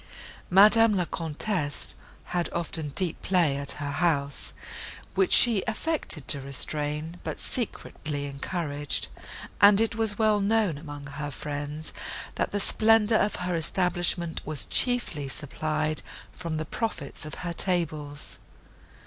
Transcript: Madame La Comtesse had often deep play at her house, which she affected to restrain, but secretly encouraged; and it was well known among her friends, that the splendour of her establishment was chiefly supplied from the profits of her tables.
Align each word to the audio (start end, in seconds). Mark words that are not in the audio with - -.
Madame 0.49 0.95
La 0.97 1.05
Comtesse 1.05 1.93
had 2.33 2.49
often 2.53 2.89
deep 2.95 3.21
play 3.21 3.55
at 3.57 3.73
her 3.73 3.91
house, 3.91 4.51
which 5.13 5.31
she 5.31 5.61
affected 5.67 6.27
to 6.27 6.41
restrain, 6.41 7.19
but 7.23 7.39
secretly 7.39 8.25
encouraged; 8.25 9.09
and 9.61 9.79
it 9.79 9.93
was 9.93 10.17
well 10.17 10.39
known 10.39 10.79
among 10.79 11.05
her 11.05 11.29
friends, 11.29 11.93
that 12.33 12.49
the 12.51 12.59
splendour 12.59 13.19
of 13.19 13.35
her 13.45 13.55
establishment 13.55 14.41
was 14.43 14.65
chiefly 14.65 15.27
supplied 15.27 16.01
from 16.31 16.57
the 16.57 16.65
profits 16.65 17.23
of 17.23 17.35
her 17.45 17.53
tables. 17.53 18.39